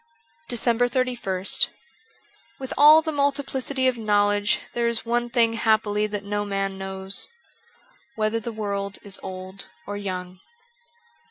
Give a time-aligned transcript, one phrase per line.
[0.49, 1.13] ''405 DECEMBER
[1.45, 1.69] sist
[2.59, 7.29] WITH all the multiplicity of knowledge there is one thing happily that no man knows:
[8.15, 10.39] whether the world is old or young.